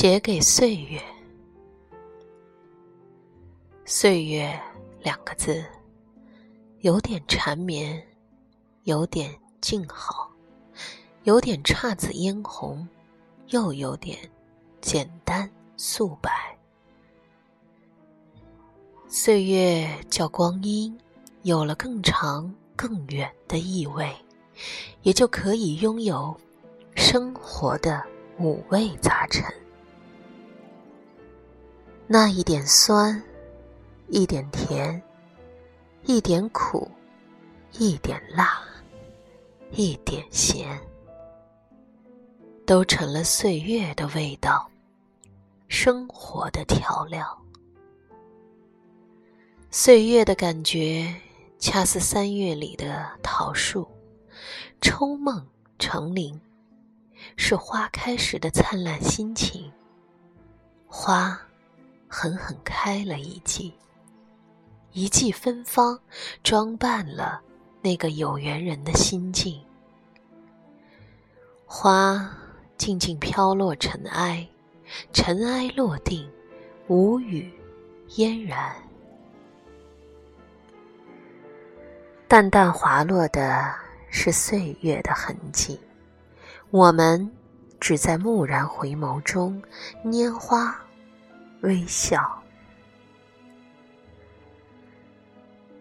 [0.00, 1.02] 写给岁月，
[3.84, 4.56] 岁月
[5.00, 5.64] 两个字，
[6.82, 8.00] 有点缠绵，
[8.84, 10.30] 有点静好，
[11.24, 12.86] 有点姹紫嫣红，
[13.48, 14.16] 又有点
[14.80, 16.30] 简单素白。
[19.08, 20.96] 岁月叫光阴，
[21.42, 24.14] 有了更长更远的意味，
[25.02, 26.40] 也就可以拥有
[26.94, 28.00] 生活的
[28.38, 29.52] 五味杂陈。
[32.10, 33.22] 那一点酸，
[34.08, 35.02] 一点甜，
[36.04, 36.90] 一点苦，
[37.72, 38.62] 一点辣，
[39.72, 40.80] 一点咸，
[42.64, 44.66] 都成了岁月的味道，
[45.68, 47.38] 生活的调料。
[49.70, 51.14] 岁月的感觉，
[51.58, 53.86] 恰似三月里的桃树，
[54.80, 55.46] 抽梦
[55.78, 56.40] 成林，
[57.36, 59.70] 是花开时的灿烂心情。
[60.86, 61.38] 花。
[62.08, 63.74] 狠狠开了一季，
[64.92, 66.00] 一季芬芳，
[66.42, 67.40] 装扮了
[67.82, 69.60] 那个有缘人的心境。
[71.66, 72.28] 花
[72.78, 74.48] 静静飘落尘埃，
[75.12, 76.28] 尘埃落定，
[76.86, 77.52] 无语
[78.16, 78.74] 嫣然。
[82.26, 83.74] 淡淡滑落的
[84.10, 85.78] 是岁月的痕迹，
[86.70, 87.30] 我们
[87.78, 89.62] 只在蓦然回眸中，
[90.04, 90.78] 拈花。
[91.62, 92.42] 微笑，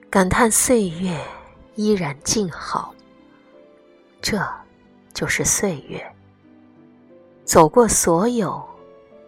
[0.10, 1.20] 感叹岁月
[1.76, 2.94] 依然静好。
[4.22, 4.44] 这，
[5.14, 6.04] 就是岁月。
[7.46, 8.68] 走过所有，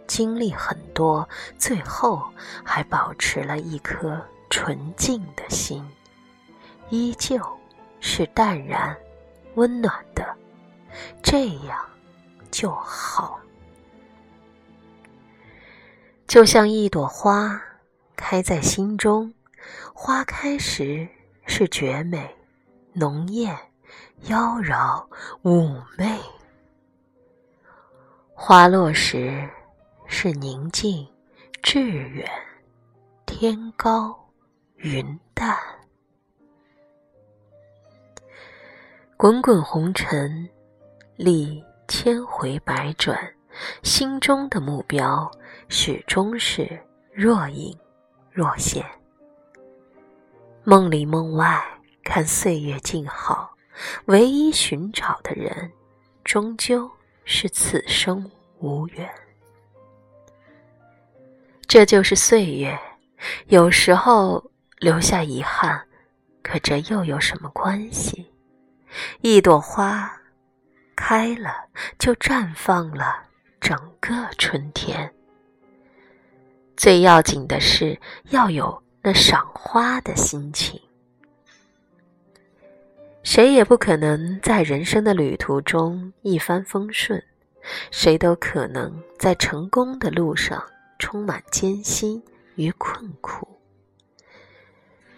[0.07, 1.27] 经历很多，
[1.57, 2.27] 最后
[2.63, 5.87] 还保持了一颗纯净的心，
[6.89, 7.39] 依旧
[7.99, 8.97] 是淡然、
[9.55, 10.35] 温暖的。
[11.21, 11.85] 这样
[12.49, 13.39] 就好。
[16.29, 17.59] 就像一朵花，
[18.15, 19.33] 开在心中。
[19.95, 21.07] 花开时
[21.47, 22.29] 是绝美、
[22.93, 23.57] 浓艳、
[24.25, 25.03] 妖娆、
[25.41, 26.19] 妩媚；
[28.35, 29.49] 花落时
[30.05, 31.05] 是宁静、
[31.63, 32.29] 致远、
[33.25, 34.15] 天高、
[34.75, 35.57] 云淡。
[39.17, 40.47] 滚滚红尘，
[41.15, 43.17] 历千回百转。
[43.81, 45.29] 心中的目标
[45.71, 46.67] 始终是
[47.13, 47.77] 若隐
[48.31, 48.83] 若现。
[50.63, 51.63] 梦里梦外
[52.03, 53.55] 看岁月静好，
[54.05, 55.71] 唯一寻找的人，
[56.23, 56.89] 终究
[57.23, 59.07] 是此生无缘。
[61.67, 62.77] 这就是岁月，
[63.45, 64.43] 有时候
[64.79, 65.79] 留下遗憾，
[66.41, 68.33] 可这又有什么关系？
[69.21, 70.11] 一朵花
[70.95, 71.53] 开了，
[71.99, 73.23] 就绽放了。
[73.61, 75.13] 整个春天，
[76.79, 80.79] 最要紧的是要有那赏花的心情。
[83.21, 87.21] 谁也不可能在人生的旅途中一帆风顺，
[87.91, 90.63] 谁都可能在成功的路上
[90.97, 92.23] 充满艰辛
[92.55, 93.45] 与困苦。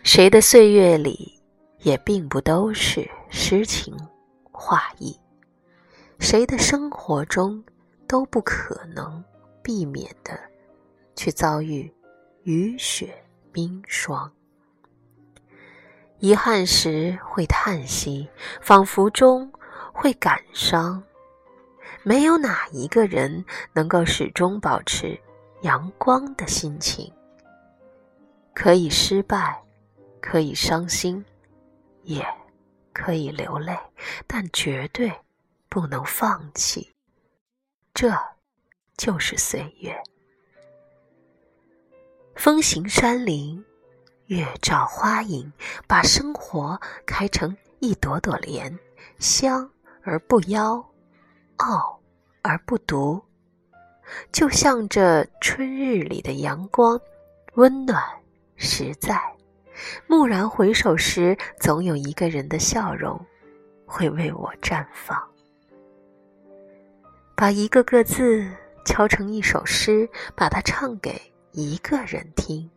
[0.01, 1.39] 谁的岁月里
[1.81, 3.95] 也并不都是诗情
[4.51, 5.15] 画意，
[6.17, 7.63] 谁的生活中。
[8.07, 9.23] 都不可能
[9.63, 10.37] 避免的，
[11.15, 11.91] 去遭遇
[12.43, 13.13] 雨雪
[13.51, 14.31] 冰霜。
[16.19, 18.29] 遗憾时会叹息，
[18.61, 19.51] 仿佛中
[19.93, 21.01] 会感伤。
[22.03, 25.19] 没有哪一个人能够始终保持
[25.61, 27.11] 阳光的心情。
[28.53, 29.63] 可以失败，
[30.19, 31.23] 可以伤心，
[32.03, 32.25] 也
[32.93, 33.77] 可以流泪，
[34.27, 35.11] 但绝对
[35.69, 36.93] 不能放弃。
[37.93, 38.11] 这，
[38.97, 39.95] 就是岁月。
[42.35, 43.63] 风行山林，
[44.27, 45.51] 月照花影，
[45.87, 48.77] 把生活开成一朵朵莲，
[49.19, 49.69] 香
[50.03, 50.83] 而不妖，
[51.57, 51.99] 傲
[52.41, 53.21] 而不独。
[54.31, 56.99] 就像这春日里的阳光，
[57.53, 58.03] 温暖
[58.55, 59.21] 实在。
[60.07, 63.19] 蓦然回首时，总有一个人的笑容，
[63.85, 65.21] 会为我绽放。
[67.35, 68.49] 把一个个字
[68.85, 71.19] 敲成一首诗，把它唱给
[71.51, 72.69] 一个人听，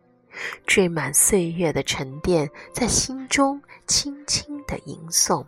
[0.67, 5.45] 缀满岁月的沉淀，在心中轻轻的吟诵，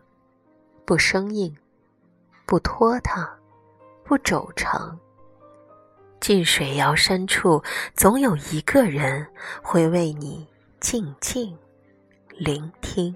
[0.86, 1.56] 不生硬，
[2.46, 3.30] 不拖沓，
[4.04, 4.98] 不走长。
[6.20, 7.62] 近水遥山处，
[7.96, 9.28] 总有一个人
[9.62, 10.48] 会为你
[10.80, 11.58] 静静
[12.30, 13.16] 聆听，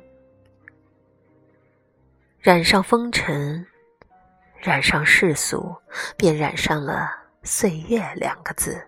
[2.39, 3.65] 染上风尘。
[4.59, 5.75] 染上世俗，
[6.15, 7.09] 便染上了
[7.41, 8.79] “岁月”两个字，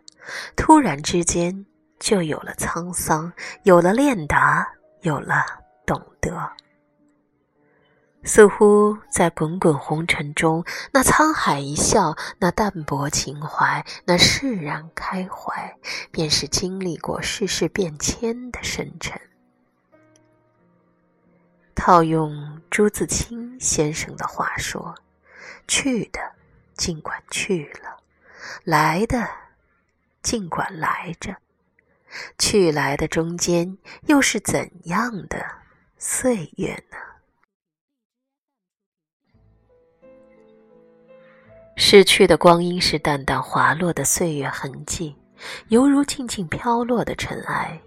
[0.56, 1.66] 突然之间
[2.00, 3.32] 就有了沧桑，
[3.64, 4.68] 有了练达，
[5.02, 5.46] 有了
[5.86, 6.52] 懂得。
[8.26, 15.78] 似乎在滚滚红尘中，那沧海一笑，那淡泊情怀，那释然开怀，
[16.10, 19.20] 便是经历过世事变迁的深沉。
[21.76, 24.96] 套用朱自清先生的话说
[25.68, 26.22] ：“去的
[26.76, 27.98] 尽管去了，
[28.64, 29.28] 来的
[30.24, 31.36] 尽管来着，
[32.40, 33.78] 去来的中间
[34.08, 35.46] 又是怎样的
[35.98, 36.98] 岁月呢？”
[41.76, 45.16] 逝去的光阴是淡淡滑落的岁月痕迹，
[45.68, 47.80] 犹如静静飘落的尘埃。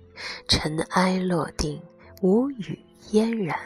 [0.49, 1.81] 尘埃落定，
[2.23, 2.79] 无语
[3.11, 3.59] 嫣然。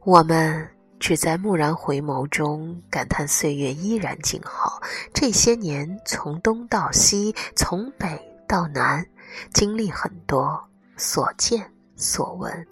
[0.00, 0.68] 我们
[1.02, 4.80] 只在蓦然回眸中感叹岁月依然静好。
[5.12, 8.06] 这些年，从东到西，从北
[8.46, 9.04] 到南，
[9.52, 10.62] 经历很多，
[10.96, 12.68] 所见所闻，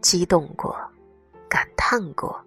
[0.00, 0.78] 激动过，
[1.48, 2.40] 感叹过。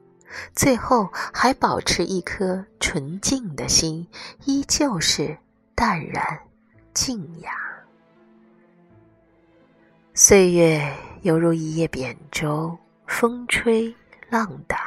[0.56, 4.07] 最后还保持一颗纯净的心，
[4.45, 5.38] 依旧是
[5.75, 6.24] 淡然、
[6.94, 7.51] 静雅。
[10.13, 13.94] 岁月犹如一叶扁舟，风吹
[14.31, 14.80] 浪打，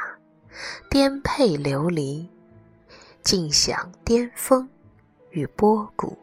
[0.89, 2.27] 颠沛流离，
[3.21, 4.67] 尽享巅峰
[5.29, 6.17] 与波谷，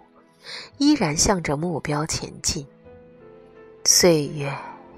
[0.77, 2.67] 依然向着目标前进。
[3.85, 4.53] 岁月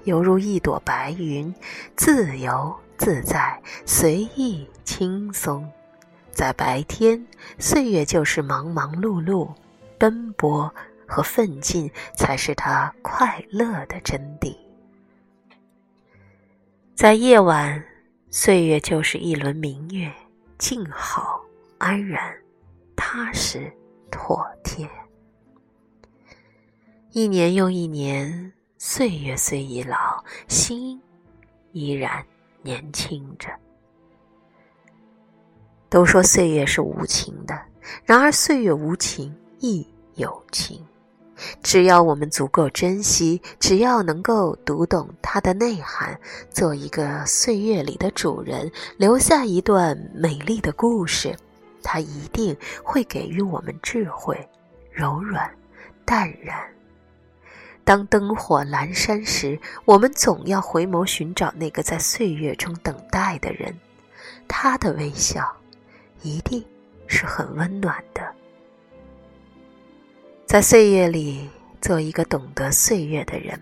[0.05, 1.53] 犹如一朵白云，
[1.95, 2.75] 自由。
[2.97, 5.69] 自在、随意、轻松，
[6.31, 7.27] 在白天，
[7.59, 9.53] 岁月就是忙忙碌碌、
[9.97, 10.73] 奔波
[11.05, 14.55] 和奋进，才是他快乐的真谛。
[16.95, 17.83] 在夜晚，
[18.37, 20.11] 岁月就是一轮明月，
[20.57, 21.41] 静好、
[21.77, 22.35] 安然、
[22.93, 23.71] 踏实、
[24.11, 24.85] 妥帖。
[27.11, 31.01] 一年又一年，岁月虽已老，心
[31.71, 32.21] 依然。
[32.61, 33.47] 年轻着，
[35.87, 37.57] 都说岁月是无情的，
[38.03, 40.85] 然而岁月无情亦有情。
[41.61, 51.35] 只要我们足够珍惜，只要能够读懂它的内涵，做一个岁月里的主人，留下一段美丽的故事，
[51.83, 54.47] 它一定会给予我们智慧、
[54.91, 55.51] 柔软、
[56.05, 56.57] 淡然。
[57.83, 63.77] 当灯火阑珊时，我们总要回眸寻找那个在岁月中等待的人，
[64.47, 65.55] 他的微笑
[66.23, 66.65] 一定
[67.05, 68.23] 是很温暖的。
[70.55, 71.49] 在岁月里
[71.81, 73.59] 做一个懂得岁月的人，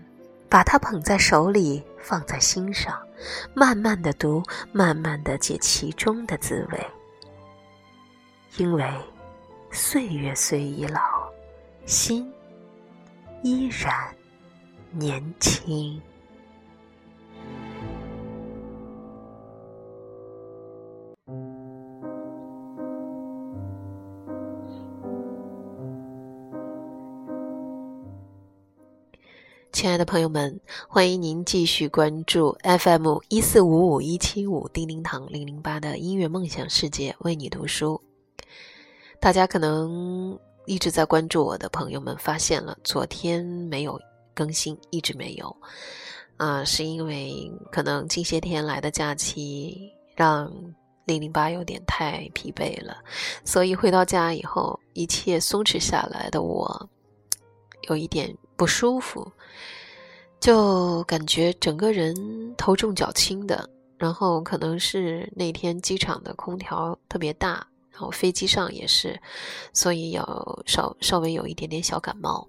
[0.48, 2.96] 把它捧在手里，放在心上，
[3.52, 6.86] 慢慢的读，慢慢的解其中的滋味。
[8.58, 8.88] 因为
[9.72, 11.00] 岁月虽已老，
[11.84, 12.32] 心。
[13.42, 13.92] 依然
[14.92, 16.00] 年轻。
[29.74, 38.00] 亲爱的朋友们，欢迎您继续关注 FM 一四五五一七五叮叮堂零零八的音乐梦想世界，为你读书。
[39.20, 40.38] 大家可能。
[40.66, 44.00] 一直在关注我的朋友们发现了，昨天没有
[44.32, 45.54] 更新，一直没有，
[46.38, 50.50] 啊，是因为可能近些天来的假期让
[51.04, 52.96] 零零八有点太疲惫了，
[53.44, 56.88] 所以回到家以后，一切松弛下来的我，
[57.88, 59.30] 有一点不舒服，
[60.40, 63.68] 就感觉整个人头重脚轻的，
[63.98, 67.66] 然后可能是那天机场的空调特别大。
[67.90, 69.16] 然后飞机上也是，
[69.72, 72.44] 所以要稍稍微有一点点小感冒，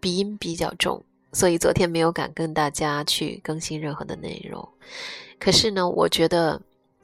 [0.00, 1.02] 鼻音比较重，
[1.32, 4.68] 所以昨天没有敢跟大家去更新任何的内容。
[5.40, 6.60] 可是呢，我觉得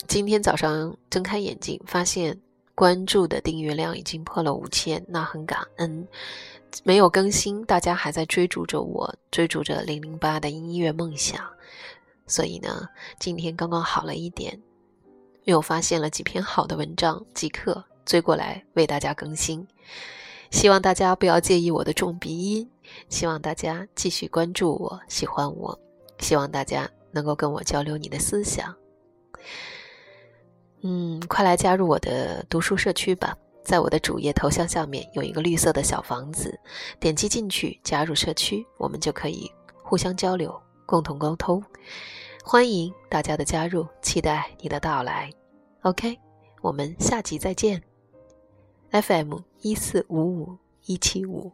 [0.07, 2.39] 今天早上睁开眼睛，发现
[2.75, 6.07] 关注的订阅量已经破了五千，那很感恩。
[6.85, 11.45] 没有更新，大家还在追逐着我，追逐着零零八的音乐梦想，
[12.27, 12.89] 所以呢，
[13.19, 14.59] 今天刚刚好了一点。
[15.45, 19.67] 又发现了几篇好的文章，即刻追过来为大家更新。
[20.53, 22.71] 希望大家不要介意我的重鼻音，
[23.09, 25.77] 希望大家继续关注我，喜欢我，
[26.21, 28.73] 希望大家能够跟我交流你的思想。
[30.83, 36.59] 嗯，快来加入我的读书社区吧，在我的主页头像下面有一个绿色的小房子，
[36.99, 39.51] 点击进去加入社区，我们就可以
[39.83, 41.63] 互相交流，共同沟通。
[42.45, 45.31] 欢迎大家的加入，期待你的到来。
[45.83, 46.19] OK，
[46.61, 47.83] 我们下集再见。
[48.91, 51.53] FM 一四五五一七五。